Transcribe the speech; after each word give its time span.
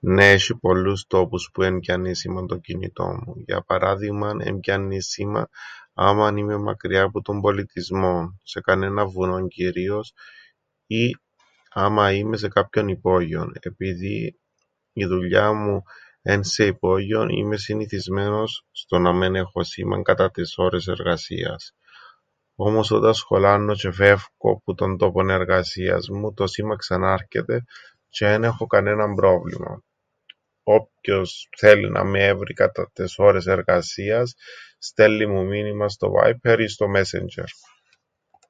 Νναι, 0.00 0.30
έσ̆ει 0.34 0.54
πολλούς 0.64 1.00
τόπους 1.12 1.42
που 1.52 1.62
εν 1.62 1.78
πιάννει 1.80 2.14
σήμαν 2.16 2.46
το 2.46 2.56
κινητόν 2.56 3.22
μου. 3.26 3.34
Για 3.46 3.60
παράδειγμαν, 3.66 4.40
εν 4.40 4.60
πιάννει 4.60 5.00
σήμαν 5.02 5.48
άμαν 5.94 6.36
είμαι 6.36 6.56
μακριά 6.56 7.08
που 7.10 7.22
τον 7.22 7.40
πολιτισμόν, 7.40 8.40
σε 8.42 8.60
κανέναν 8.60 9.08
βουνόν 9.08 9.48
κυρίως, 9.48 10.12
ή, 10.86 11.16
άμα 11.72 12.12
είμαι 12.12 12.36
σε 12.36 12.48
κάποιον 12.48 12.88
υπόγειον. 12.88 13.52
Επειδή 13.60 14.38
η 14.92 15.04
δουλειά 15.06 15.52
μου 15.52 15.82
εν' 16.22 16.44
σε 16.44 16.66
υπόγειον, 16.66 17.28
είμαι 17.28 17.56
συνηθισμένος 17.56 18.64
στο 18.70 18.98
να 18.98 19.12
μεν 19.12 19.34
έχω 19.34 19.62
σήμαν 19.62 20.02
κατά 20.02 20.30
τες 20.30 20.58
ώρες 20.58 20.86
εργασίας. 20.88 21.74
Όμως 22.58 22.90
όταν 22.90 23.14
σχολάννω 23.14 23.72
τζ̆αι 23.72 23.92
φεύκω 23.92 24.60
που 24.64 24.74
τον 24.74 24.96
τόπον 24.96 25.30
εργασίας 25.30 26.08
μου, 26.08 26.32
το 26.34 26.46
σήμαν 26.46 26.76
ξανάρκεται 26.76 27.64
τζ̆αι 28.08 28.32
εν 28.32 28.44
έχω 28.44 28.66
κανέναν 28.66 29.14
πρόβλημαν. 29.14 29.84
Όποιος 30.68 31.48
θέλει 31.58 31.90
να 31.90 32.04
με 32.04 32.24
έβρει 32.24 32.54
κατά 32.54 32.90
τες 32.92 33.18
ώρες 33.18 33.46
εργασίας 33.46 34.34
στέλλει 34.78 35.26
μου 35.28 35.44
μήνυμαν 35.44 35.90
στο 35.90 36.10
βάιππερ 36.10 36.60
ή 36.60 36.68
στο 36.68 36.86
μέσεντζ̆ερ. 36.88 37.48